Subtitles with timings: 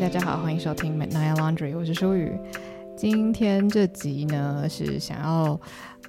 [0.00, 2.36] 大家好，欢迎收听 Midnight Laundry，我是舒雨。
[2.96, 5.58] 今天这集呢是想要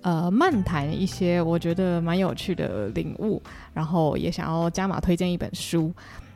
[0.01, 3.41] 呃漫谈一些我觉得蛮有趣的领悟，
[3.73, 5.93] 然后也想要加码推荐一本书。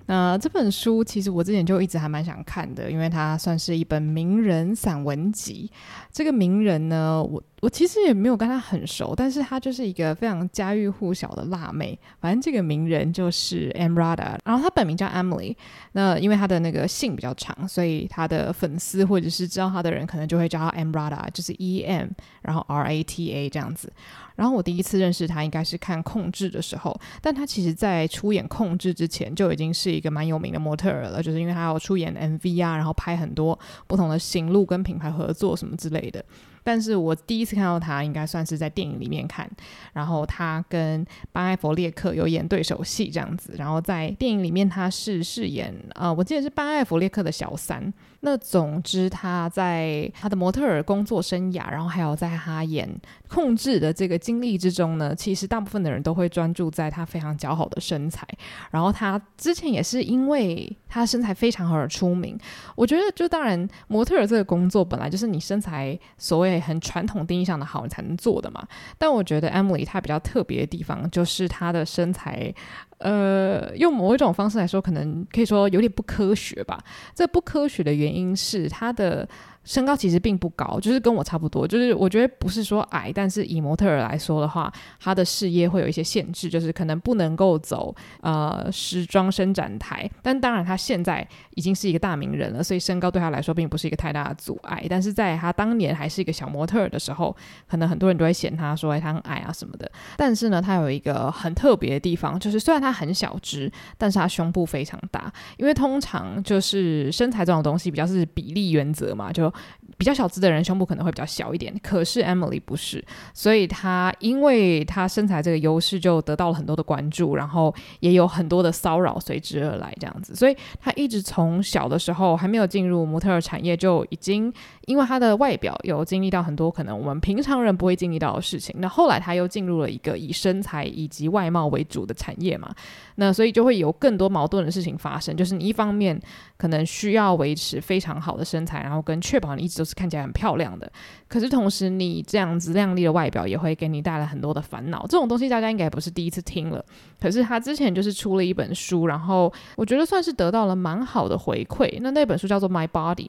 [0.09, 5.71] 那这本书其实我之前就一直还蛮想看的，因为它算是一本名人散文集。
[6.11, 11.97] 这个名人呢，我我其实也没有跟他很熟，但是他就是一个非常家喻户晓的辣妹。
[12.19, 15.55] 反正这个名人就是 Amrada，然后他本名叫 Emily。
[15.91, 22.07] 那因为他的那个姓比较长，所以他的粉丝或者是知道他的人可能就会叫他 Amrada，就是 E M，
[22.41, 23.93] 然后 R A T A 这样子。
[24.39, 36.23] 然后我第一次认识他应该是看《控制》的时候，但他其实在出演《控制》之前就已经是一个蛮有名的模特儿了，就是因为他要出演 MV 啊，然后拍很多不同的行路跟品牌合作什么之类的。
[36.69, 39.49] 但是我第一次看到他，应该算是在电影里面看，
[39.91, 47.91] 然后他跟班艾弗列克有演对手戏这样子，然后在电影里面他是饰演呃，我记得是班艾弗列克的小三。
[48.21, 52.87] 那总之他在他的模特儿工作生涯，然后还有在他演
[53.29, 58.27] 控制的这个经历之中呢，其实大部分的人都会专注在他非常姣好的身材，
[58.71, 62.37] 然后他之前也是因为他身材非常好而出名。
[62.75, 66.58] 我觉得就当然模特儿这个工作本来就是你身材所谓。
[66.59, 72.53] 很传统定义上的好你才能做的嘛，但我觉得 Emily 她比较特别的地方就是她的身材，
[72.99, 76.79] 呃，用某一种方式来说，可能可以说有点不科学吧。
[77.13, 79.27] 这不科学的原因是她的。
[79.69, 81.67] 身高其实并不高，就是跟我差不多。
[81.67, 90.09] 就是我觉得不是说矮，但是以模特儿来说的话，他的事业会有一些限制，就是可能不能够走呃时装伸展台。
[90.23, 94.83] 但当然，他现在已经是一个大名人了，所以身高对他来说并不是一个太大的阻碍。
[94.89, 97.35] 但是在他当年还是一个小模特儿的时候，
[97.67, 99.91] 可能很多人都会嫌他说哎他很矮啊什么的。
[100.17, 105.31] 但是呢，他有一个很特别的地方，就是虽然他很小只，但是他胸部非常大。
[105.57, 109.53] 因为通常就是身材这种东西比较是比例原则嘛，就
[109.97, 113.03] 比较小资的人胸部可能会比较小一点，可是 Emily 不是，
[113.33, 124.53] 所以她因为她身材这个优势就得到了很多的关注，然后也有很多的骚扰随之而来，这样子，所以她一直从小的时候还没有进入模特儿产业就已经。
[124.85, 132.73] 因为她的外表有经历到很多可能我们平常人不会经历到的事情，那后来她又进入了一个以身材以及外貌为主的产业嘛，
[133.15, 135.37] 那所以就会有更多矛盾的事情发生。
[135.37, 136.19] 就是你一方面
[136.57, 140.91] 可能需要维持非常好的身材，然后跟确保你一直都是看起来很漂亮的，
[141.27, 145.05] 可是同时你这样子靓丽的外表也会给你带来很多的烦恼。
[145.07, 146.83] 这种东西大家应该不是第一次听了，
[147.19, 151.99] 可是他之前就是出了一本书，然后我觉得算是得到了蛮好的回馈。
[152.01, 153.27] 那那本书叫做《My Body》。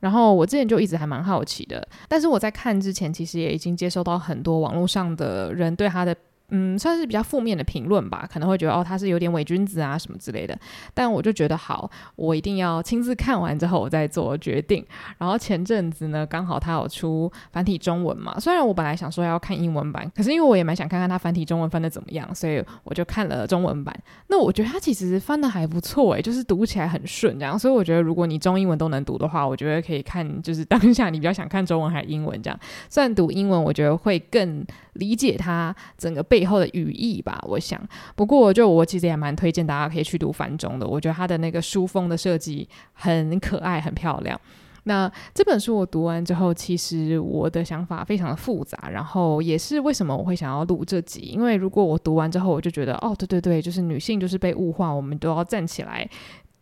[0.00, 6.14] 然后我之前就一直还蛮好奇的，但是我在看之前，其实也已经接收到很多网络上的人对他的。
[6.50, 10.58] 嗯，算是比较负面的评论吧，可能会觉得哦，他是有点伪君子啊什么之类的。
[10.94, 14.82] 但我就觉得好，我一定要亲自看完之后我再做决定。
[15.18, 23.94] 然后前阵子呢，刚好他有出繁体中文嘛，虽然我本来想说要看英文版，可是因为我也蛮想看看他繁体中文翻的怎么样，所以我就看了中文版。
[24.28, 27.58] 那我觉得他其实翻的还不错诶，就是读起来很顺这样。
[27.58, 32.58] 所以我觉得如果你中英文都能读的话，我觉得可以看，就是当下你比较想看中文还是英文这样。
[32.88, 36.37] 虽然读英文，我觉得会更理解他整个背。
[36.38, 37.80] 背后的语义吧，我想。
[38.14, 40.86] 不过，就我其实也蛮推荐大家可以去读繁中的。
[40.86, 44.40] 我觉得他的那个书封的设计很可爱，很漂亮。
[44.84, 48.88] 那这本书我读完之后，其实我的想法非常的复杂。
[48.88, 56.08] 然后也是为什么我会想要录这集，因为如果我读完之后，我就觉得，哦，对对对，就是女性就是被物化，我们都要站起来。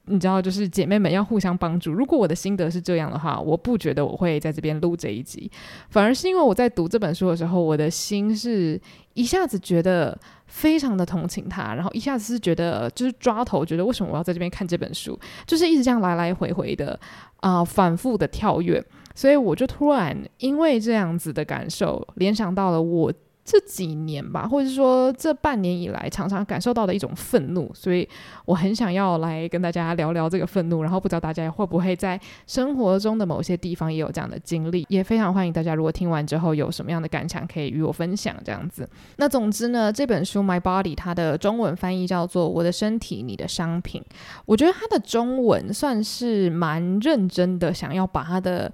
[0.08, 1.92] 你知道，就是姐妹们要互相帮助。
[1.92, 5.50] 如果我的心得是这样的话，我不觉得我会在这边录这一集，
[5.90, 8.80] 反而是因为我在读这本书的时候，我的心是
[9.14, 16.98] 一下子觉得非常的同情他，然后一下子是觉得就是抓头，觉得为什么我要在这边看这本书，就是一直这样来来回回的
[17.40, 18.84] 啊、反复的跳跃，
[19.14, 23.12] 所以我就突然因为这样子的感受，联想到了我。
[23.47, 28.07] 这几年吧，或者是说这半年以来，常常感受到的一种愤怒，所以
[28.45, 30.83] 我很想要来跟大家聊聊这个愤怒。
[30.83, 38.89] 然后不知道大家会不会在生活中的某些地方也有这样的经历，也非常欢迎大家，如果听完之后有什么样的感想，可以与我分享这样子。
[39.19, 44.03] 那总之呢，这本书《My Body》它的中文翻译叫做《我的身体，你的商品》。
[44.45, 48.72] 我觉得它的中文算是蛮认真的，想要把它的。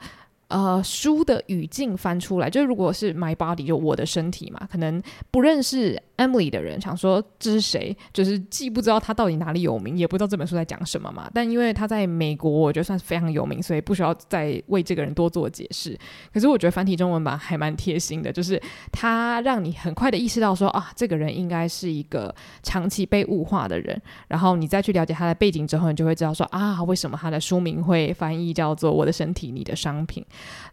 [0.52, 11.31] 呃，书的语境翻出来，就如果是 my body，就我的身体嘛，可能不认识 Emily 的人想说这是谁，就是既不知道他到底哪里有名，也不知道这本书在讲什么嘛。
[11.35, 15.99] 但因为他在美国，我觉得算是非常有名，所以不需要再为这个人多做解释。
[16.33, 18.61] 可是我觉得繁体中文版还蛮贴心的，就是
[18.91, 24.01] 他让你很快的意识到说啊，这个人应该是一个长期被物化的人。
[24.29, 30.25] 然后你再去了解他的背景之后，你就会知道说啊，为什么他的书名会翻译叫做《我的身体，你的商品》。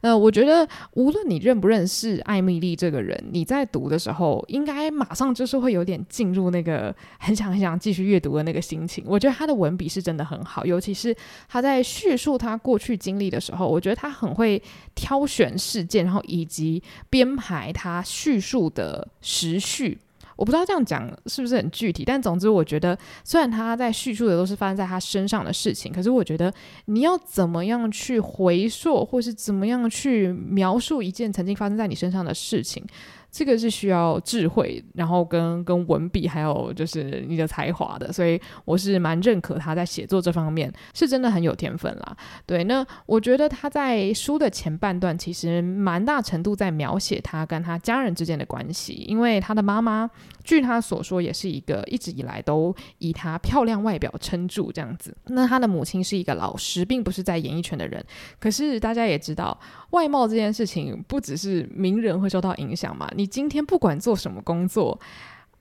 [0.01, 9.05] 那我觉得无论你认不认识艾米丽这个人，你在读的时候应该马上就是会有点进入那个很想很想继续阅读的那个心情。
[9.07, 11.15] 我觉得他的文笔是真的很好，尤其是
[11.47, 14.61] 他在叙述他过去经历的时候，我觉得他很会
[14.95, 19.97] 挑选事件，然后以及编排他叙述的时序。
[20.35, 26.53] 我不知道这样讲是不是很具体，但总之我觉得，虽然他在叙述的都是发生在他身上的事情，可是我觉得
[26.85, 32.81] 你要怎么样去回溯，或是怎么样去描述一件曾经发生在你身上的事情。
[33.31, 42.17] 这个是需要智慧，然后跟跟文笔，还有就是你的才华的，所以我是蛮认可他在写作这方面是真的很有天分啦。
[42.45, 50.09] 对，那我觉得他在书的前半段其实蛮大程度在描写他跟他家人之间的关系，因为他的妈妈，
[50.43, 55.15] 据他所说，也是一个一直以来都以他漂亮外表撑住这样子。
[55.27, 58.03] 那他的母亲是一个老师，并不是在演艺圈的人，
[58.39, 59.55] 可是大家也知道，
[59.91, 63.07] 外貌这件事情不只是名人会受到影响嘛。
[63.19, 64.97] 你今天不管做什么工作，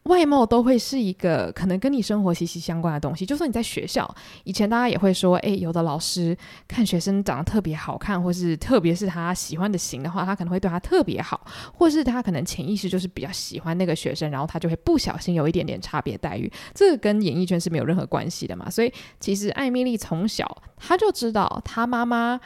[0.04, 3.26] 外貌都会是一个可能跟你生活息息相关的东西。
[3.26, 4.08] 就算你在学校，
[4.44, 6.38] 以前大家也会说，诶，有的老师
[6.68, 11.44] 看学生长得特别好看，或是特别是他喜欢的型的话，他可能会对他特别好，
[11.74, 16.48] 或是他可能潜意识就是比较喜欢那个学生，然后他就会不小心有一点点差别待遇。
[16.72, 18.70] 这个跟演艺圈是没有任何关系的嘛。
[18.70, 20.46] 所以其实艾米丽从小
[20.76, 22.38] 她就知道，她妈妈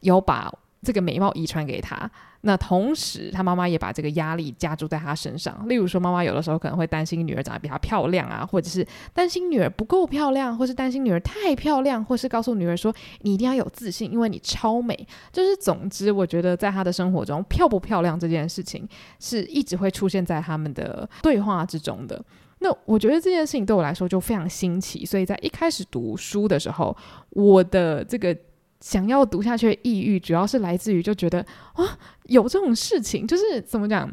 [0.00, 0.52] 有把
[0.82, 2.10] 这个美貌遗传给她。
[2.42, 5.68] 那同时，他妈妈也把这个压力加注在他身上。
[5.68, 14.94] 例如说，妈妈有的时候可能会担心女儿长得比她漂亮啊，或者是担心女儿不够漂亮，或是担心女儿太漂亮，或是告诉女儿说你一定要有自信，因为你超美。
[15.32, 18.88] 就是总之，我觉得在他的生活中，漂不漂亮这件事情
[19.18, 22.22] 是一直会出现在他们的对话之中的。
[22.60, 26.96] 那我觉得这件事情对我来说就非常新奇，所以在一开始读书的时候，
[27.30, 28.36] 我的这个。
[28.80, 31.40] 想要读下去的抑郁，主要是来自于就觉得
[31.74, 34.08] 啊，有这种事情，就是怎么讲？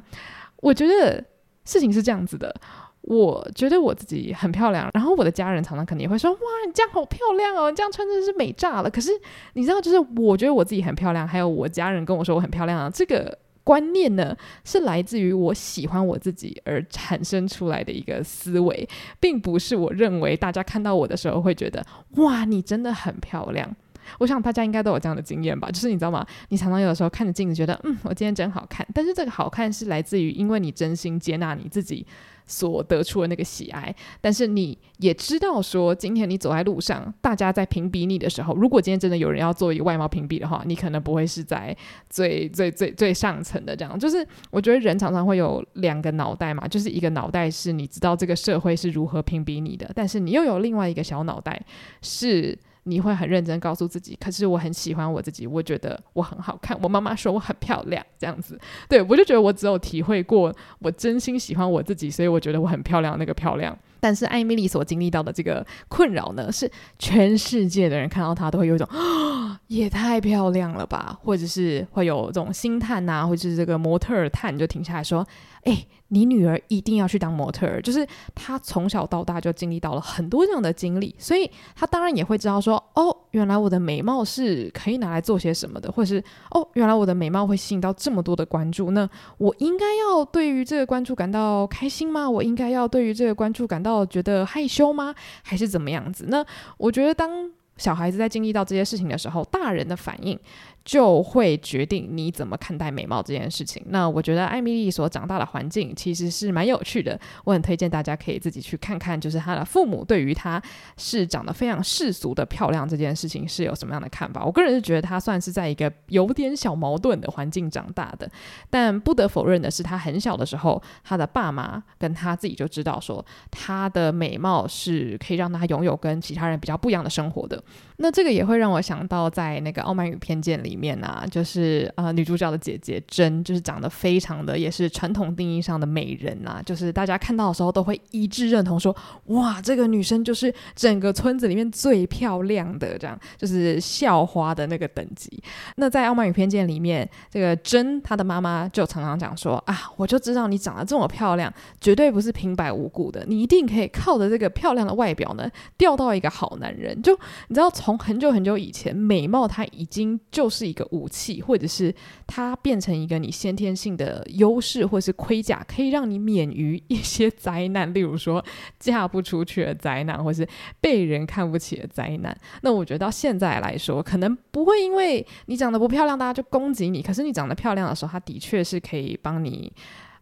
[0.57, 1.23] 我觉得
[1.65, 2.53] 事情是这样子的，
[3.01, 9.11] 我觉得我自己很漂亮，然后我的家人常常肯定会说：“哇，你这样好漂亮哦，你这样穿真的是美炸了。”可是
[9.53, 14.33] 你知道，就是我觉得我自己很漂亮，还有我家人跟我说我很漂亮啊，这个观念呢，
[14.63, 18.87] 是来自于我喜欢我自己而产生出来的一个思维，
[19.19, 23.75] 并不是我认为大家看到我的时候会觉得：“哇，你真的很漂亮。”
[24.19, 26.25] 我想大家应该都有这样的经验吧，就是你知道吗？
[26.49, 28.85] 你常常有的时候看着镜子，觉得嗯，我今天真好看。
[28.93, 32.05] 但是这个好看是来自于因为你真心接纳你自己
[32.45, 33.93] 所得出的那个喜爱。
[34.21, 41.75] 但是你也知道说，今天你走在路上，大家在评比你的时候，如果今天真的有人要做一个外貌评比的话，你可能不会是在
[42.09, 43.97] 最最最最上层的这样。
[43.97, 51.61] 就是我觉得人常常会有两个脑袋嘛，就是一个脑袋是你知道这个社会是如何评比你的，但是你又有另外一个小脑袋
[52.01, 52.57] 是。
[52.83, 56.77] 你会很认真告诉自己，可是我很喜欢我自己，我觉得我很好看。
[56.81, 58.59] 我妈妈说我很漂亮，这样子，
[58.89, 63.77] 对，我就觉得我只有体会过我真心喜欢我自己，所以我觉得我很漂亮，那个漂亮。
[64.03, 66.69] 但是艾米丽所经历到的这个困扰呢，是
[66.99, 75.25] 全世界的人看到她都会有一种啊， 也太漂亮了吧，或者是会有这种星探呐，或者是这个模特儿探就停下来说，
[75.63, 77.81] 哎，你女儿一定要去当模特儿。
[77.81, 92.29] 就是她从小到大就经历到了很多这样的经历，所以她当然也会知道说，哦，原来我的美貌是可以拿来做些什么的，或者是哦，原来我的美貌会吸引到这么多的关注，那我应该要对于这个关注感到开心吗？
[92.29, 95.13] 我应该要对于这个关注感到觉得害羞吗？
[95.43, 96.25] 还是怎么样子？
[96.29, 96.45] 那
[96.77, 97.29] 我觉得，当
[97.77, 100.39] 小孩子在经历到这些事情的时候，大人的反应。
[100.85, 103.81] 就会决定你怎么看待美貌这件事情。
[103.87, 110.61] 那我觉得艾米丽所长大的环境其实是蛮有趣的，我很推荐大家可以自己去看看，就是她的父母对于她
[110.97, 114.43] 是长得非常世俗的漂亮这件事情是有什么样的看法。
[114.43, 118.29] 我个人是觉得她算是在一个有点小矛盾的环境长大的，
[118.69, 127.63] 但不得否认的是，她很小的时候，她的爸妈跟她自己就知道说，她的美貌是可以让她拥有跟其他人比较不一样的生活的。
[128.03, 130.73] 那这个也会让我想到在那个《傲慢与偏见》里。
[130.75, 138.93] 面啊，就是呃女主角的姐姐真，就是长得非常的也是传统定义上的美人啊，就是大家看到的时候都会一致认同说，
[139.27, 145.41] 哇，这个女生就是整个村子里面最漂亮的，这样就是校花的那个等级。
[145.77, 157.01] 那在《傲慢与偏见》里面，这个真她的妈妈就常常讲说啊，我就知道你长得这么漂亮，绝对不是平白无故的，你一定可以靠着这个漂亮的外表呢，钓到一个好男人。
[157.01, 157.17] 就
[157.47, 161.93] 你知道，从很久很久以前，美貌它已经就是一个武器，或者是
[162.27, 168.43] 它变成一个你先天性的优势，或是盔甲，可以让你免于一些灾难，例如说
[168.79, 170.47] 嫁不出去的灾难，或是
[170.79, 172.35] 被人看不起的灾难。
[172.61, 177.01] 那我觉得到现在来说，可能不会因为你长得不漂亮，大家就攻击你。
[177.01, 179.71] 可是你长得漂亮的时候，它的确是可以帮你。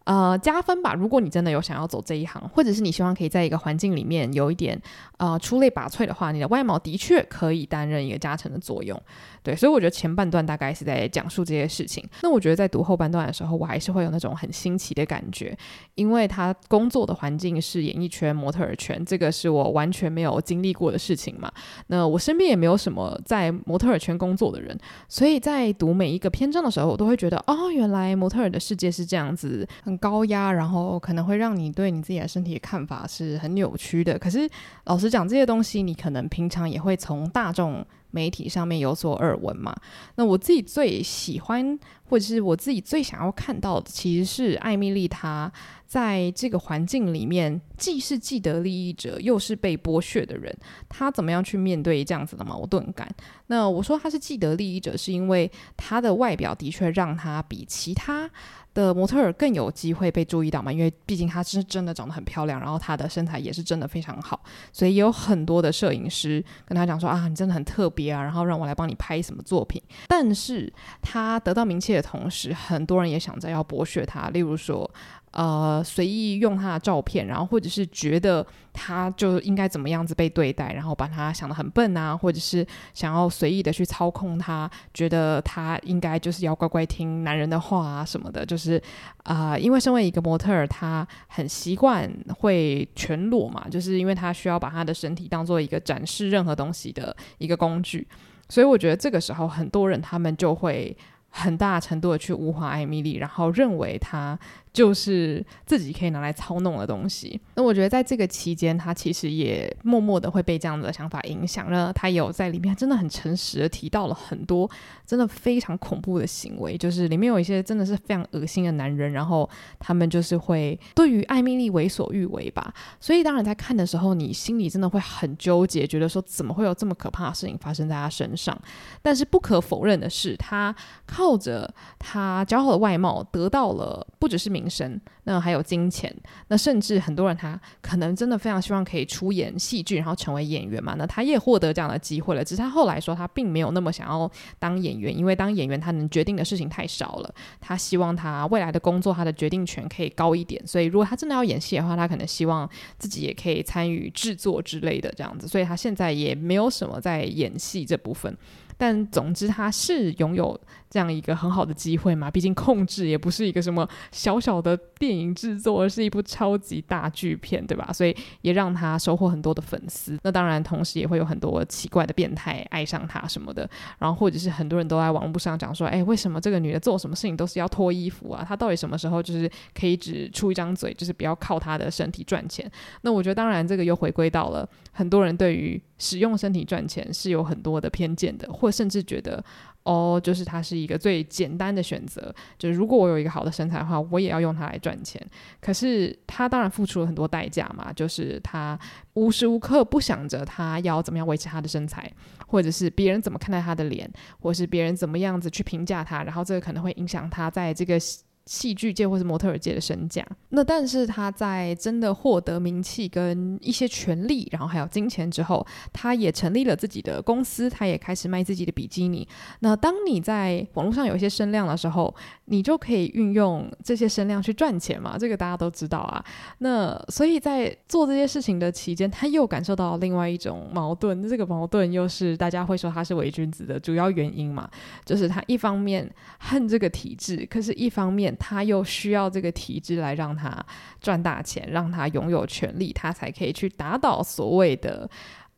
[0.04, 0.94] 呃，加分吧。
[0.94, 4.82] 如果你真的有想要走这一行，或者是你希望可以在一个环境里面有一点
[5.18, 9.00] 呃出类拔萃的话，你的外貌的确可以担任一个加成的作用。
[9.44, 12.08] 对，所以我觉得前半段大概是在讲述这些事情。
[12.22, 15.58] 那我觉得在读后半段的时候，我还是会有那种很新奇的感觉，
[15.96, 21.52] 因为他工作的环境是演艺圈、模特儿圈，这个是我完全没有经历过的事情嘛。
[21.88, 24.78] 那我身边也没有什么在模特儿圈工作的人，
[25.10, 34.20] 所以在读每一个篇章的时候，我都会觉得，哦，原来模特儿的世界是这样子，很高压，然后可能会让你对你自己的身体的看法是很扭曲的。
[34.20, 34.48] 可是
[34.86, 37.84] 老实讲，这些东西你可能平常也会从大众。
[38.12, 39.76] 媒体上面有所耳闻嘛？
[40.16, 45.52] 那我自己最喜欢，或者是我自己最想要看到的，其实是艾米丽她
[45.88, 50.56] 在这个环境里面，既是既得利益者，又是被剥削的人，
[50.88, 53.14] 她怎么样去面对这样子的矛盾感？
[53.48, 58.30] 那我说她是既得利益者，是因为她的外表的确让她比其他。
[58.74, 60.72] 的模特儿更有机会被注意到嘛？
[60.72, 69.82] 因为毕竟她是真的长得很漂亮，然后她的身材也是真的非常好，所以也有很多的摄影师跟她讲说啊，你真的很特别啊，然后让我来帮你拍什么作品。
[70.08, 74.90] 但是她得到名气的同时，很多人也想着要剥削她，例如说。
[75.32, 88.82] 呃，随意用他的照片，然后或者是觉得他就应该怎么样子被对待，然后把他想得很笨啊，或者是想要随意的去操控他，觉得他应该就是要乖乖听男人的话啊什么的，就是
[89.24, 98.06] 啊、因为身为一个模特儿，他很习惯会全裸嘛，就是因为他需要把他的身体当做一个展示任何东西的一个工具，
[98.50, 100.98] 所以我觉得这个时候很多人他们就会
[101.30, 104.38] 很大程度的去物化艾米丽，然后认为他。
[104.74, 107.40] 就是自己可以拿来操弄的东西。
[107.56, 111.92] 那我觉得在这个期间，他其实也默默的会被这样的想法影响了。
[111.92, 114.70] 他有在里面真的很诚实的提到了很多
[115.06, 122.74] 真的非常恐怖的行为，就是里面有一些真的是非常恶心的男人，然后他们就是会对于艾米丽为所欲为吧。
[123.02, 128.58] 所以当然在看的时候，你心里真的会很纠结，觉得说怎么会有这么可怕的事情发生在他身上？
[129.02, 130.74] 但是不可否认的是，他
[131.06, 134.61] 靠着他姣好的外貌得到了不只是名。
[134.62, 136.14] 名声，那还有金钱，
[136.50, 140.96] 那甚至很多人他可能真的非常希望可以出演戏剧，然后成为演员嘛。
[140.98, 147.34] 那他也获得这样的机会了，只是他后来说他并没有那么想要当演员，因为当演员他能决定的事情太少了。
[147.60, 155.48] 他希望他未来的工作他的决定权可以高一点，所以如果他真的要演戏的话，他可能希望自己也可以参与制作之类的这样子。
[155.48, 158.36] 所以他现在也没有什么在演戏这部分。
[158.82, 160.60] 但总之，他是拥有
[160.90, 162.32] 这样一个很好的机会嘛。
[162.32, 167.94] 毕竟控制也不是一个什么小小的电影制作，而是一部超级大巨片，对吧？
[167.94, 170.18] 所以也让他收获很多的粉丝。
[170.24, 173.70] 那当然，同时也会有很多奇怪的变态爱上他什么的。
[174.00, 178.44] 然后或者是很多人都在网络上讲说，哎，为什么这个女的做什么事情都是要脱衣服啊？
[178.44, 179.48] 她到底什么时候就是
[179.80, 182.68] 可以只出一张嘴，就是不要靠她的身体赚钱？
[183.02, 189.44] 那我觉得，当然这个又回归到了很多人对于使用身体赚钱是有很多的偏见的，或甚至觉得
[189.84, 192.34] 哦，就是它是一个最简单的选择。
[192.58, 195.22] 就是如果我有一个好的身材的话，我也要用它来赚钱。
[195.60, 198.80] 可是他当然付出了很多代价嘛，就是他
[199.14, 202.12] 无时无刻不想着他要怎么样维持他的身材，
[202.48, 204.10] 或者是别人怎么看待他的脸，
[204.40, 208.00] 或是别人怎么样子去评价他，然后这个可能会影响他在这个。
[208.46, 219.26] 戏剧界或是模特儿界的身价，那但是他在真的获得名气跟一些权利，然后还有金钱之后，他也成立了自己的公司，他也开始卖自己的比基尼。
[219.60, 222.14] 那当你在网络上有一些声量的时候，
[222.46, 226.24] 你就可以运用这些声量去赚钱嘛，这个大家都知道啊。
[226.58, 234.68] 那所以在做这些事情的期间，他又感受到另外一种矛盾，这个矛盾又是大家会说他是伪君子的主要原因嘛，
[235.06, 238.31] 就是他一方面恨这个体制，可是一方面。
[238.38, 240.64] 他又需要这个体制来让他
[241.00, 245.10] 赚大钱，让他拥有权利，他才可以去打倒所谓的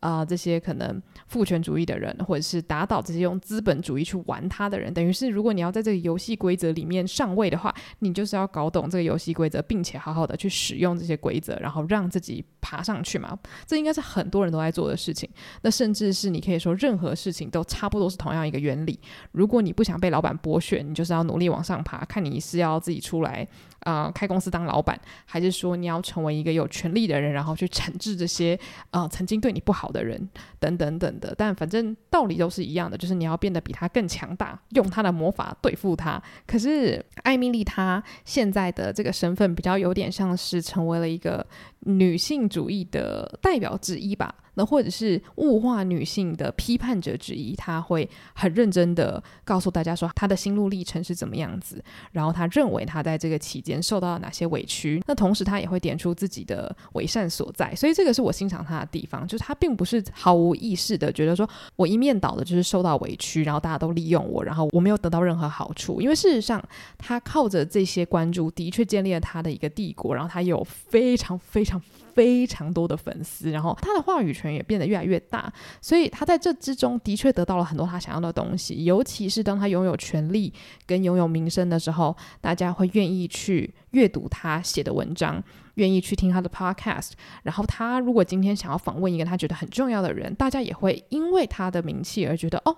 [0.03, 4.93] 啊、这些可能父权主义的人，或者是打倒这些用资本主义去玩他的人。
[4.93, 13.39] 等于是，如果你要在这个游戏规则里面上位的话，你就是要搞懂这个游戏规则，并且好好的去使用这些规则，然后让自己爬上去嘛。
[13.65, 15.29] 这应该是很多人都在做的事情。
[15.61, 18.99] 那甚至是你可以说，任何事情都差不多是同样一个原理。
[19.31, 22.03] 如果你不想被老板剥削，你就是要努力往上爬。
[22.03, 23.47] 看你是要自己出来
[23.85, 28.59] 啊、开公司当老板，还是说你要成为一个有权力的人，然后去惩治这些
[28.91, 30.27] 啊、曾经对你不好的人，
[30.59, 31.33] 等等等的。
[31.37, 36.21] 但反正道理都是一样的，就是你要变得比他更强大，用他的魔法对付他。
[36.47, 41.45] 可是艾米丽她现在的这个身份比较有点像是成为了一个
[41.81, 44.33] 女性主义的代表之一吧。
[44.55, 55.01] 那或者是物化女性的批判者之一，他会很认真的告诉大家说他的心路历程是怎么样子，然后他认为他在这个期间受到了哪些委屈。
[55.07, 66.01] 那同时他也会点出自己的伪善所在，所以这个是我欣赏他的地方，就是他并不是毫无意识的觉得说我一面倒的就是受到委屈，然后大家都利用我，然后我没有得到任何好处。
[66.01, 66.63] 因为事实上
[66.97, 71.81] 他靠着这些关注的确建立了他的一个帝国，然后他有非常非常。
[72.13, 75.51] 非常多的粉丝，然后他的话语权也变得越来越大，
[75.81, 78.83] 所以他在这之中的确得到了很多他想要的东西。
[78.85, 80.53] 尤其是当他拥有权力
[80.85, 85.43] 跟拥有名声的时候，大家会愿意去阅读他写的文章，
[85.75, 87.11] 愿意去听他的 podcast。
[87.43, 92.75] 然后他如果今天想要访问一个他觉得很重要的人，大家也会因为他的名气而觉得哦。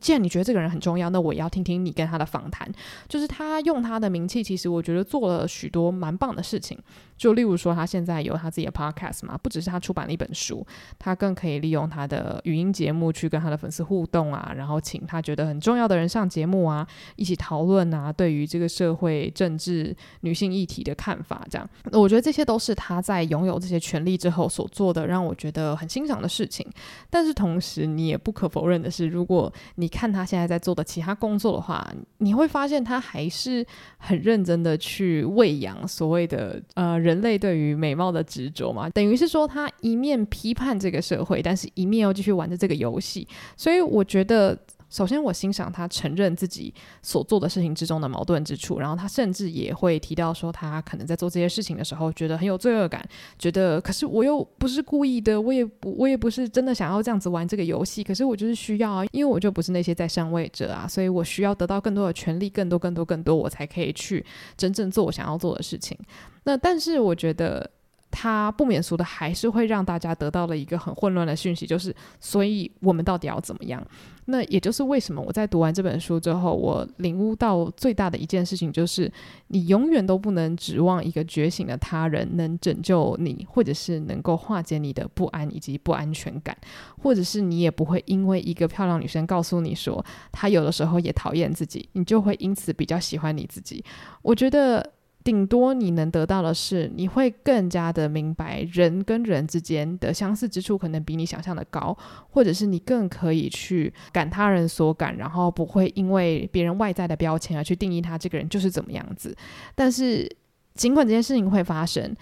[0.00, 2.66] 既然你觉得这个人很重要，那我也要听听你跟他的访谈。
[3.08, 6.78] 就是他用他的名气，其实我觉得做了许多蛮棒的事情。
[7.22, 10.66] 就例如说，他现在有他自己的 podcast 嘛，不只是他出版了一本书，
[10.98, 21.46] 他更可以利用他的语音节目去跟他的粉丝互动啊，然后请他觉得很重要的人上节目啊，一起讨论啊，对于这个社会政治、女性议题的看法。
[21.48, 26.66] 这样，我觉得这些都是他在拥有这些权利之后所做的，让我觉得很欣赏的事情。
[27.08, 31.88] 但是同时，你也不可否认的是，如果你看他现在在做的其他工作的话，
[32.18, 33.64] 你会发现他还是
[33.98, 38.88] 很认真的去喂养所谓的呃人人类对于美貌的执着嘛。
[38.90, 43.26] 等于是说，他一面批判这个社会，但是一面又继续玩着这个游戏。
[43.56, 44.58] 所以我觉得。
[44.92, 53.02] 首先，我欣赏他承认自己所做的事情之中的矛盾之处，然后他甚至也会提到说，他可能在做这些事情的时候觉得很有罪恶感，
[53.38, 64.22] 觉得可是我又不是故意的，我也不我也不是真的想要这样子玩这个游戏，可是我就是需要啊，因为我就不是那些在上位者啊，所以我需要得到更多的权利，更多更多更多，我才可以去
[64.58, 65.96] 真正做我想要做的事情。
[66.44, 67.70] 那但是我觉得。
[68.14, 73.82] 他不免俗的还是会让大家得到了一个很混乱的讯息，就是，所以我们到底要怎么样？
[74.26, 79.10] 那也就是为什么我在读完这本书之后，我领悟到最大的一件事情，就是
[79.46, 86.54] 你永远都不能指望一个觉醒的他人能拯救你，或者是能够化解你的不安以及不安全感，
[87.02, 93.82] 或者是你也不会因为一个漂亮女生告诉你说她有的时候也讨厌自己，你就会因此比较喜欢你自己。
[94.20, 94.92] 我觉得。
[95.24, 101.96] 顶多你能得到的是，你会更加的明白人跟人之间的相似之处可能比你想象的高，
[102.30, 109.36] 或者是你更可以去感他人所感，然后不会因为别人外在的标签而去定义他这个人就是怎么样子。
[109.74, 110.28] 但是
[110.74, 112.12] 尽管这件事情会发生，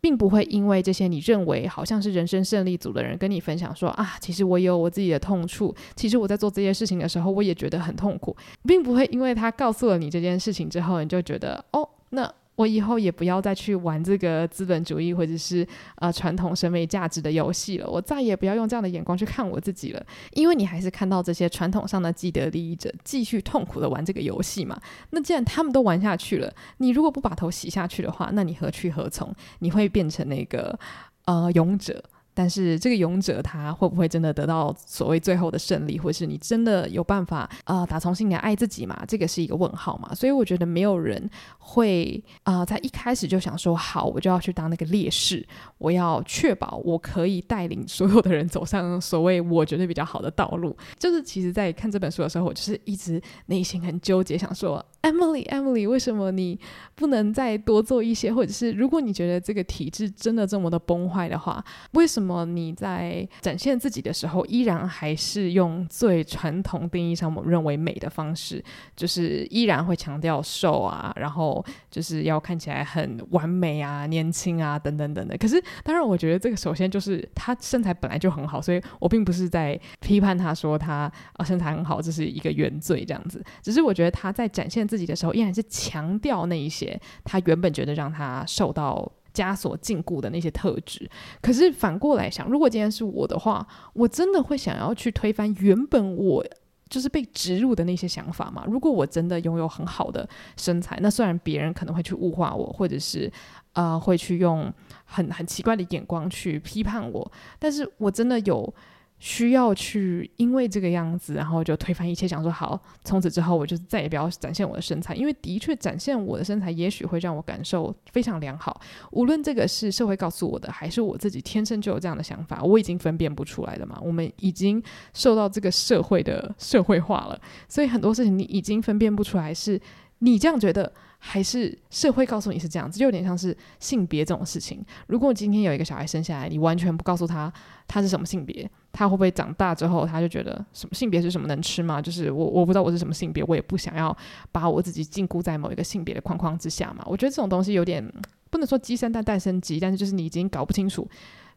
[0.00, 12.32] 并不会因为这些你认为好像是人生胜利组的人跟你分享说啊，其实我有我自己的痛处，其实我在做这些事情的时候我也觉得很痛苦，并不会因为他告诉了你这件事情之后，你就觉得哦，那。
[12.56, 17.90] 我以后也不要再去玩这个资本主义或者是呃传统审美价值的游戏了。
[17.90, 24.80] 我再也不要用这样的眼光去看我自己了，因为你还是看到这些传统上的既得利益者继续痛苦的玩这个游戏嘛。
[25.10, 29.34] 那既然他们都玩下去了，你如果不把头洗下去的话，那你何去何从？
[29.58, 30.78] 你会变成那个
[31.24, 32.02] 呃勇者。
[32.34, 39.04] 但是这个勇者他会不会真的得到所谓最后的胜利，或是你真的有办法啊、打从心里爱自己嘛？
[39.06, 40.12] 这个是一个问号嘛？
[40.14, 45.46] 所以我觉得没有人会啊、在一开始就想说好，我就要去当那个烈士，
[45.78, 50.76] 我要确保我可以带领所有的人走上所谓我觉得比较好的道路。
[50.98, 56.58] 就是其实，在看这本书的时候，我就是一直内心很纠结，想说 Emily，Emily，为什么你
[56.96, 58.34] 不能再多做一些？
[58.34, 62.23] 或者是如果你觉得这个体制真的这么的崩坏的话，为什么？
[62.24, 68.64] 那么你在展现自己的时候，依然还是用最传统定义上我们认为美的方式，
[68.96, 75.36] 就是依然会强调瘦啊，然后就是要看起来很完美啊、年轻啊等等等等。
[75.36, 83.44] 可是，当然，我觉得这个首先就是他身材本来就很好，所以我并不是在批判他说他啊身材很好，这是一个原罪这样子。
[83.60, 89.12] 只是我觉得他在展现自己的时候，依然是强调那一些他原本觉得让他受到。
[89.34, 91.10] 枷锁禁锢的那些特质。
[91.42, 96.46] 可是反过来想，如果今天是我的话，我真的会想要去推翻原本我
[96.88, 98.64] 就是被植入的那些想法吗？
[98.66, 103.30] 如果我真的拥有很好的身材，那虽然别人可能会去物化我，或者是
[103.72, 104.72] 呃会去用
[105.04, 108.72] 很很奇怪的眼光去批判我，但是我真的有。
[109.18, 118.80] 需要去因为这个样子，然后就推翻一切，想说好，从此之后我就再也不要展现我的身材，因为的确展现我的身材，也许会让我感受非常良好。
[119.12, 123.98] 无论这个是社会告诉我的，还是我自己天生就有这样的想法，我已经分辨不出来了嘛。
[124.02, 124.82] 我们已经
[125.14, 129.80] 受到这个社会的社会化了，所以很多事情你已经分辨不出来，是
[130.18, 130.92] 你这样觉得。
[131.26, 134.84] 还是社会告诉你是这样子，就有点像是性别这种事情。
[135.06, 137.50] 如果今天有一个小孩生下来，你完全不告诉他
[137.88, 142.00] 他是什么性别，他会不会长大之后他就觉得什么性别是什么能吃吗？
[142.00, 144.14] 就是我我不知道我是什么性别，我也不想要
[144.52, 147.02] 把我自己禁锢在某一个性别的框框之下嘛。
[147.06, 148.06] 我觉得这种东西有点
[148.50, 151.08] 不能说鸡生蛋蛋生鸡，但是就是你已经搞不清楚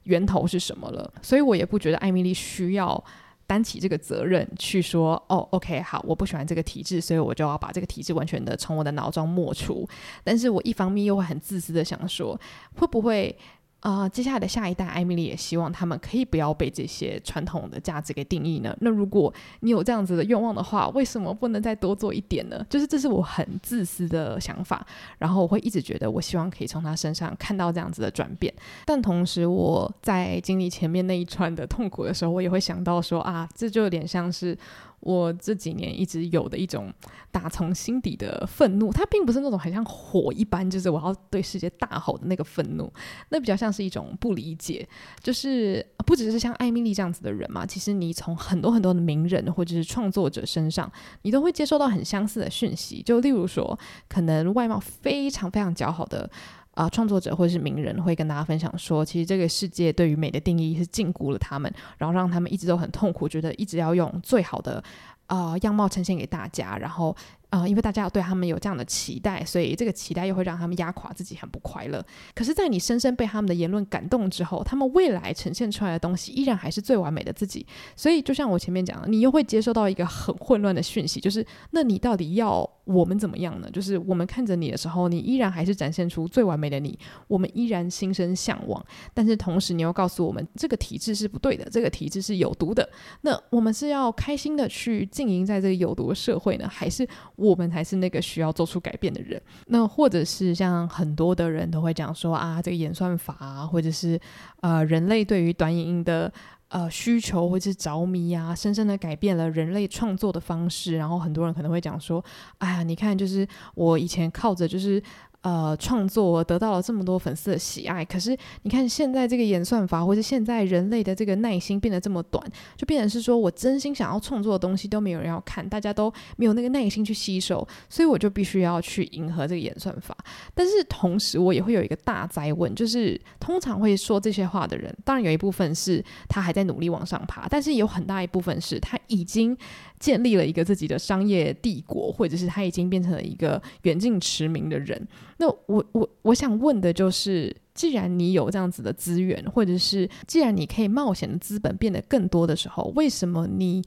[0.03, 3.03] 源头是什么了，所以我也不觉得艾米丽需要。
[3.47, 9.87] 担起这个责任去说哦，OK，好，我不喜欢这个体制，所以我就要把这个体制完全的从我的脑中抹除。
[10.23, 12.39] 但是我一方面又会很自私的想说，
[12.75, 13.35] 会不会？
[13.79, 18.75] 啊、接下来的下一代艾米丽也希望他们可以不要被这些传统的价值给定义呢。
[18.81, 22.65] 那如果你有这样子的愿望的话，为什么不能再多做一点呢？
[22.69, 24.85] 就是这是我很自私的想法，
[25.19, 28.53] 然后我会一直觉得，我希望可以从他身上看到这样子的转变。
[28.83, 34.57] 但同时，我在经历前面那一串的痛苦的时候，我也会想到说啊，这就有点像是。
[34.99, 36.91] 我这几年一直有的一种
[37.31, 42.91] 打从心底的愤怒，它并不是那种很像火一般，就是我要对世界大吼的那个愤怒，
[43.29, 44.87] 那比较像是一种不理解。
[45.21, 53.01] 就是不只是像艾米丽这样子的人嘛，其实你从很多很多的名人或者是创作者身上，你都会接收到很相似的讯息。
[53.01, 53.77] 就例如说，
[54.09, 56.29] 可能外貌非常非常姣好的。
[56.77, 64.83] 啊、创作者或者是名人会跟大家分享说，其实这个世界对于美的定义是禁锢了他们，然后让他们一直都很痛苦，觉得一直要用最好的
[65.25, 67.15] 啊、呃、样貌呈现给大家，然后。
[67.49, 72.05] 啊、因为大家要对他们有这样的期待，所以这个期待又会让他们压垮自己，很不快乐。
[72.35, 77.65] 可是，在你深深被他们的言论感动之后，他们未来呈现出来的东西依然还是最完美的自己。
[77.95, 83.69] 所以，就像我前面讲的，你又会接收到一个很混乱的讯息，就是那你到底要我们怎么样呢？
[83.71, 88.85] 就是我们看着你的时候，你依然还是展现出最完美的你，我们依然心生向往。
[89.13, 92.87] 但是同时，你又告诉我们这个体制是不对的，这个体制是有毒的。
[93.21, 97.07] 那我们是要开心的去经营在这个有毒的社会呢，还是？
[97.37, 104.19] 我们才是那个需要做出改变的人，那或者是像很多的人都会讲说啊，这个演算法啊，或者是
[104.61, 106.31] 呃人类对于短影音的
[106.67, 110.97] 呃需求或者是着迷啊，深深的改变了人类创作的方式。
[110.97, 112.23] 然后很多人可能会讲说，
[112.57, 115.01] 哎呀，你看，就是我以前靠着就是。
[115.41, 122.43] 呃，创作得到了这么多粉丝的喜爱，可是你看现在这个演算法，或是现在人类的这个耐心变得这么短，
[122.75, 130.17] 就变成是说我真心想要创作的东西都没有人要看，大家都没有那个耐心去吸收，所以我就必须要去迎合这个演算法。
[130.53, 139.57] 但是同时，我也会有一个大灾问，就是通常会说这些话的人，当然有一部分是他还在努力往上爬，但是有很大一部分是他已经。
[139.99, 145.07] 建立了一个自己的商业帝国，或者是他已经变成了一个远近驰名的人。
[145.37, 153.83] 那我我我想问的就是，既然你有这样子的资源，或者是既然你可以冒险的资本变得更多的时候，为什么你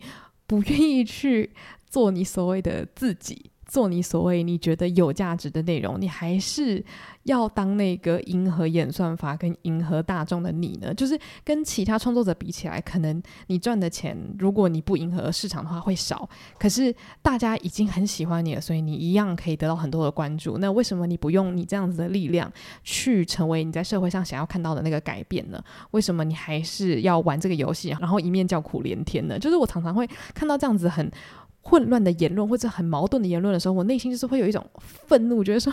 [0.47, 1.51] 不愿意去
[1.89, 3.50] 做你所谓的自己？
[3.71, 6.85] 做你所谓你觉得有价值的内容，你还是
[7.23, 10.93] 要当那个迎合演算法跟迎合大众的你呢？
[10.93, 16.29] 就是跟其他创作者比起来，可能你赚的钱，如果你不迎合市场的话会少。
[16.59, 20.59] 可是大家已经很喜欢你了，所以你一样可以得到很多的关注。
[20.59, 22.53] 那为什么你不用你这样子的力量
[22.83, 25.63] 去成为你在社会上想要看到的那个改变呢？
[25.93, 29.39] 为什么你还是要玩这个游戏，然后一面叫苦连天呢？
[29.39, 30.05] 就是我常常会
[30.35, 31.09] 看到这样子很。
[31.71, 35.73] 混乱的言论或者很矛盾的言论的时候，我内心就是会有一种愤怒，觉得说，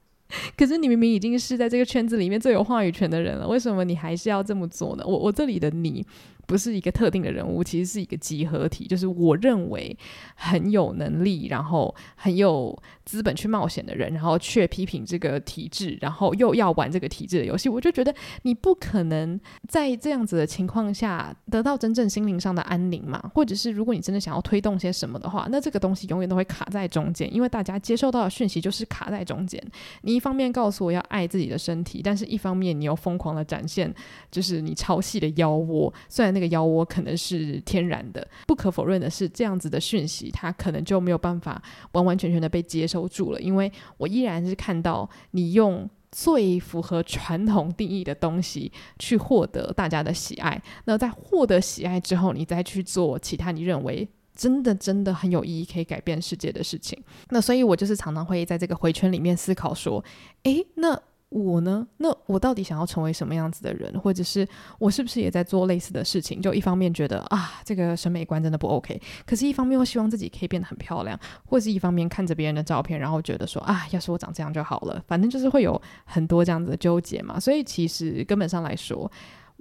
[0.56, 5.04] 可是你明明已经是在这个圈子里面最有话语权的人了，为什么你还是要这么做呢？
[5.06, 6.06] 我我这里的你。
[6.50, 8.84] 不是一个特定的人物，其实是一个集合体。
[8.88, 9.96] 就是我认为
[10.34, 17.68] 很有能力，然后很有资本去冒险的人，然后却批评这个体制，然后又要玩这个体制的游戏。
[17.68, 23.30] 我就觉得你不可能在这样子的情况下得到真正心灵上的安宁嘛。
[23.32, 29.62] 或者是如果你真的想要推动些什么的话，那这个东西永远都会卡在中间，因为大家接受到的讯息就是卡在中间。
[30.02, 33.94] 你一方面告诉我要爱自己的身体，但是一方面你又疯狂的展现
[34.32, 43.40] 就是你超细的腰窝，虽然那这个腰窝可能是天然的，不可否认的是，这样子的讯息，它可能就没有办法完完全全的被接收住了。
[43.42, 50.58] 因为我依然是看到你用最符合传统定义的东西去获得大家的喜爱。
[50.86, 56.98] 那在获得喜爱之后，你再去做其他你认为真的真的很有意义、可以改变世界的事情。
[57.28, 60.02] 那所以，我就是常常会在这个回圈里面思考说，
[60.44, 60.98] 诶，那。
[61.30, 61.86] 我呢？
[61.98, 63.98] 那我到底想要成为什么样子的人？
[64.00, 64.46] 或者是
[64.78, 66.42] 我是不是也在做类似的事情？
[66.42, 75.02] 就一方面觉得啊，这个审美观真的不 OK，可是一方面又希望自己可以变得很漂亮，或者是一方面看着别人的照片，然后觉得说啊，要是我长这样就好了。
[75.06, 77.38] 反正就是会有很多这样子的纠结嘛。
[77.38, 79.10] 所以其实根本上来说。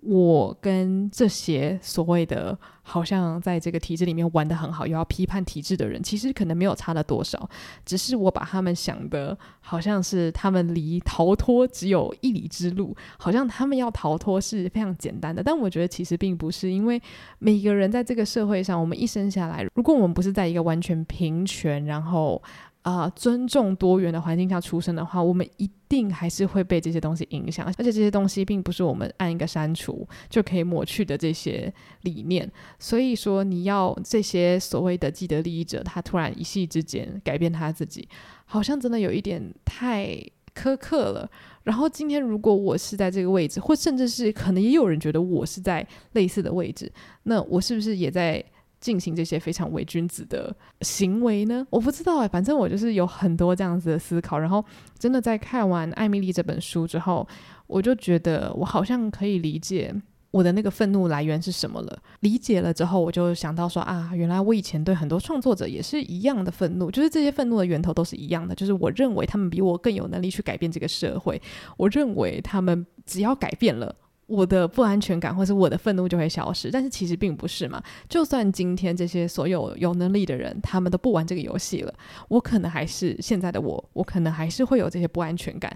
[0.02, 7.50] 我跟这些所谓的好像在这个体制里面玩得很好，又要批判体制的人，其实可能没有差了多少，
[7.86, 15.44] 只是我把他们想的好像是他们离逃脱只有一里之路，好像他们要逃脱是非常简单的。
[15.44, 17.02] 但我觉得其实并不是，因为
[17.38, 22.42] 每个人在这个社会上，我们一生下来，如果我们不是在一个完全平权，然后。
[22.90, 31.72] 啊、尊重多元的环境下出生的话，我们一定还是会被这些东西影响，而且这些东西并不是我们按一个删除就可以抹去的这些
[32.02, 32.50] 理念。
[32.80, 38.08] 所以说，你要这些所谓的既得利益者，他突然一夕之间改变他自己，
[38.46, 40.16] 好像真的有一点太
[40.56, 41.30] 苛刻了。
[41.64, 46.92] 然后今天如果我是在这个位置，或甚至是可能也有人觉得我是在类似的位置，
[47.24, 48.44] 那我是不是也在？
[48.80, 51.66] 进行这些非常伪君子的行为呢？
[51.70, 54.40] 我不知道哎，反正我就是有很多这样子的思考。
[54.40, 54.64] 然后
[54.98, 57.28] 真的在看完《艾米丽》这本书之后，
[57.68, 59.94] 我就觉得我好像可以理解
[60.32, 62.00] 我的那个愤怒来源是什么了。
[62.22, 71.42] 理解了之后，我就想到说啊，原来我以前对很多创作者也是一样的愤怒，就是这些愤怒的源头都是一样的，就是我认为他们比我更有能力去改变这个社会，
[71.76, 73.94] 我认为他们只要改变了。
[74.30, 77.84] 我的不安全感或是我的愤怒就会消失，但是其实并不是嘛。
[78.08, 81.94] 就算今天这些所有有能力的人，他们都不玩这个游戏了，
[82.28, 85.76] 我可能还是现在的我，我可能还是会有这些不安全感。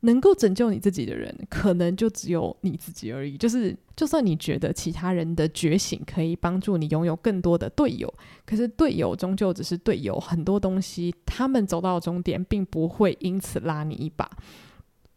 [0.00, 3.38] 能够拯救你自己的人，可能就只有你自己而已。
[3.38, 8.12] 就是，就算你觉得其他人的觉醒可以帮助你拥有更多的队友，
[8.44, 14.30] 可是队友终究只是队友，很多东西他们走到终点，并不会因此拉你一把。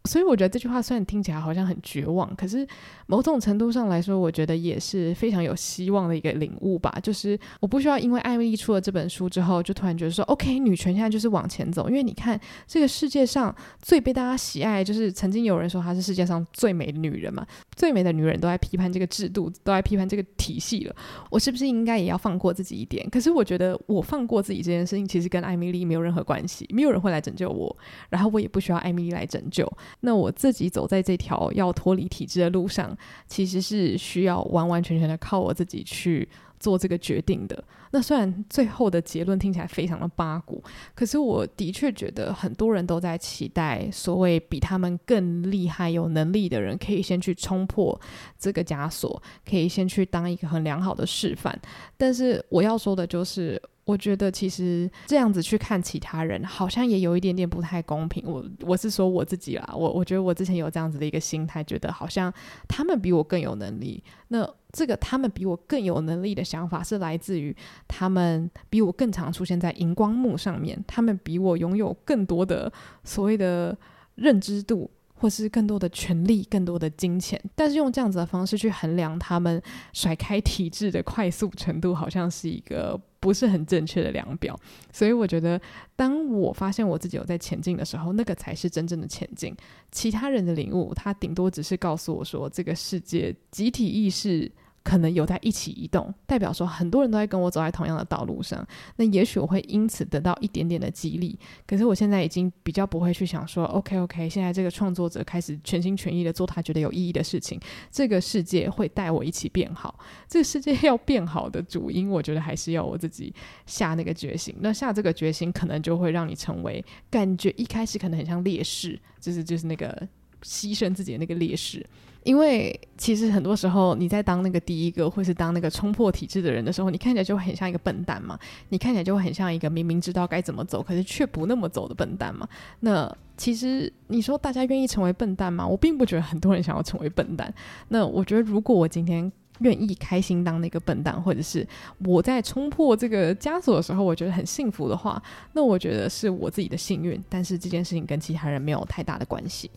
[0.04, 2.66] 所以我觉得这句话虽然听起来好像很绝望，可是
[3.06, 6.96] 某种程度上来说，我觉得也是非常有希望的一个领悟吧。
[7.02, 11.88] 就是我不需要因为艾米丽出了这本书之后，就突然觉得说，OK，女权现在就是往前走。
[11.88, 17.46] 因为你看，这个世界上最被大家喜爱，就是曾经有人说她是世界上最美的女人嘛。
[17.76, 20.96] 最美的女人都在批判这个制度，都在批判这个体系了。
[21.30, 23.06] 我是不是应该也要放过自己一点？
[23.10, 27.76] 可是我觉得我放过自己这件事情，其实跟艾米丽没有任何关系，没有人会来拯救我，
[28.08, 29.70] 然后我也不需要艾米丽来拯救。
[30.00, 36.28] 那我自己走在这条要脱离体制的路上，其实是需要完完全全的靠我自己去
[36.60, 37.64] 做这个决定的。
[37.90, 40.62] 那虽然最后的结论听起来非常的八股，
[40.94, 47.98] 可是我的确觉得很多人都在期待所谓比他们更厉害、有能力的人可以先去冲破
[48.38, 51.58] 这个枷锁，可以先去当一个很良好的示范。
[51.96, 53.60] 但是我要说的就是。
[53.88, 58.22] 我觉得其实这样子去看其他人，好像也有一点点不太公平。
[58.26, 62.30] 我我是说我自己啦，我我觉得我之前有这样子的一个心态，觉得好像
[62.68, 64.04] 他们比我更有能力。
[64.28, 67.56] 那这个他们比我更有能力的想法，是来自于
[67.88, 72.70] 他们比我更常出现在荧光幕上面，他们比我拥有更多的
[73.04, 73.74] 所谓的
[74.16, 74.90] 认知度。
[75.18, 79.60] 或是更多的权力、更多的金钱，但是用这样子的方式去衡量他们
[79.92, 84.58] 甩开体制的快速程度，好像是一个不是很正确的量表。
[84.92, 85.60] 所以我觉得，
[85.96, 89.54] 当我发现我自己有在前进的时候，那个才是真正的前进。
[89.90, 94.50] 其他人的领悟，他顶多只是告诉我说，这个世界集体意识。
[94.88, 98.66] 可能有在一起移动，代表说很多人都在跟我走在同样的道路上。
[98.96, 101.38] 那也许我会因此得到一点点的激励。
[101.66, 109.94] 可是我现在已经比较不会去想说，OK OK，现在这个创作者开始全心全意的做他觉得有意义的事情，这个世界会带我一起变好。
[110.26, 113.34] 这个世界要变好的主因，我觉得还是要我自己
[113.66, 114.56] 下那个决心。
[114.60, 120.08] 那下这个决心，可能就会让你成为感觉一开始可能很像烈士，就是就是那个
[120.42, 121.84] 牺牲自己的那个劣势。
[122.24, 128.38] 因为其实很多时候你在当那个第一个，或是当那个冲破体制的人的时候，你看起来就很像一个笨蛋嘛。
[128.68, 132.46] 你看起来就很像一个明明知道该怎么走，可是却不那么走的笨蛋嘛。
[132.80, 135.66] 那其实你说大家愿意成为笨蛋吗？
[135.66, 137.54] 我并不觉得很多人想要成为笨蛋。
[137.88, 141.66] 那我觉得如果我今天愿意开心当那个笨蛋，或者是
[142.04, 145.22] 我在冲破这个枷锁的时候，我觉得很幸福的话，
[145.54, 147.18] 那我觉得是我自己的幸运。
[147.28, 149.70] 但是这件事情跟其他人没有太大的关系。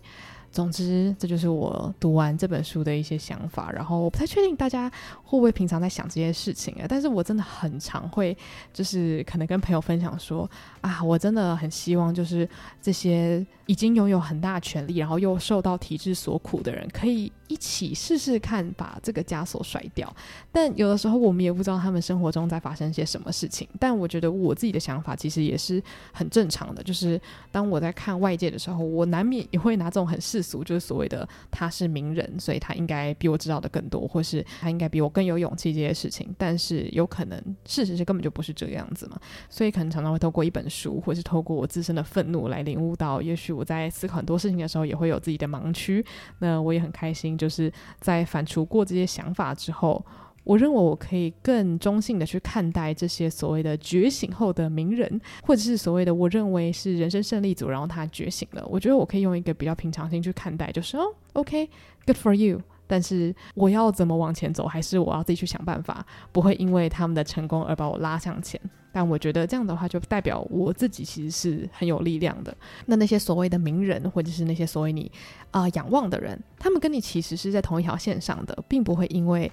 [0.52, 3.72] 总之，这就是我读完这本书的一些想法。
[3.72, 4.92] 然后我不太确定大家
[5.32, 8.36] 会不会平常在想这些事情啊，但是我真的很常会，
[8.74, 10.50] 就是可能跟朋友分享说
[10.82, 12.48] 啊，我真的很希望就是
[12.82, 20.14] 这些已经拥有很大权力，然后又受到体制所苦的人，可以一起试试看把这个枷锁甩掉。
[20.52, 23.66] 但有的时候我们也不知道他们生活中在发生些什么事情。
[23.80, 27.20] 但我觉得我自己的想法其实也是很正常的，就是
[27.54, 36.34] 当我在看外界的时候，我难免也会拿这种很世俗，就是所谓的他是名人，所以他应该比我知道的更多，或是他应该比我更有勇气这些事情。
[36.38, 46.06] 但是有可能事实是根本就不是这个样子嘛，所以可能常常会透过一本书，或是透过我自身的愤怒来领悟到，也许我在思考很多事情的时候也会有自己的盲区。
[46.40, 50.04] 那我也很开心，就是在反刍过这些想法之后，
[50.44, 58.66] 我认为我可以更中性的去看待这些所谓的觉醒后的名人，或者是所谓的我认为是人生胜利组，然后他觉醒了。
[58.68, 61.04] 我觉得我可以用一个比较平常心去看待，就是哦
[61.34, 62.62] ，OK，good for you。
[62.92, 68.60] 但是我要怎么往前走，还是我要自己去想办法，不会因为他们的成功而把我拉向前。
[68.92, 72.54] 但我觉得这样的话，就代表我自己其实是很有力量的。
[72.88, 75.10] 那那些所谓的名人，或者是那些所谓你
[75.52, 79.50] 啊、仰望的人，他们跟你其实是在同一条线上的，并不会因为。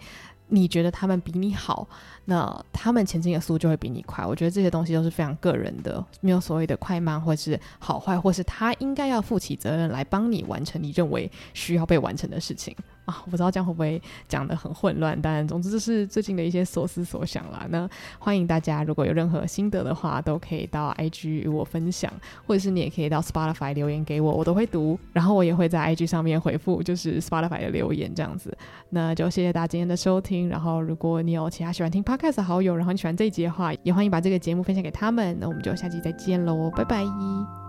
[0.50, 1.86] 你觉得他们比你好，
[2.24, 4.24] 那他们前进的速度就会比你快。
[4.24, 12.74] 我觉得这些东西都是非常个人的，没有所谓的快慢，或是好坏，或是他应该要负起责任来帮你完成你认为需要被完成的事情
[13.08, 13.22] 啊。
[13.24, 17.66] 我不知道这样会不会讲得很混乱，但总之这是最近的一些所思所想啦。
[17.70, 22.12] 那欢迎大家如果有任何心得的话，都可以到 IG 与我分享，
[22.46, 28.56] 或者是你也可以到 Spotify 留言给我，我都会读，然后我也会在 IG 上面回复，就是 Spotify 的留言这样子。
[28.90, 30.48] 那就谢谢大家今天的收听。
[30.48, 35.36] 然后，如果你有其他喜欢听 Podcast 的好友，然后你喜欢这一集的话，也欢迎把这个节目分享给他们。
[35.40, 37.67] 那我们就下期再见喽，拜拜。